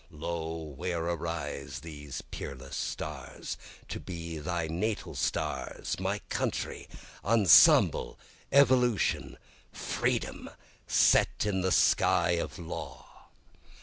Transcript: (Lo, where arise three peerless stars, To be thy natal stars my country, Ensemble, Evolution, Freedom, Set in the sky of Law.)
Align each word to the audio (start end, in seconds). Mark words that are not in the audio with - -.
(Lo, 0.09 0.55
where 0.63 1.03
arise 1.05 1.77
three 1.77 2.09
peerless 2.31 2.75
stars, 2.75 3.55
To 3.89 3.99
be 3.99 4.39
thy 4.39 4.65
natal 4.65 5.13
stars 5.13 5.99
my 5.99 6.17
country, 6.27 6.87
Ensemble, 7.23 8.17
Evolution, 8.51 9.37
Freedom, 9.71 10.49
Set 10.87 11.45
in 11.45 11.61
the 11.61 11.71
sky 11.71 12.31
of 12.31 12.57
Law.) 12.57 13.27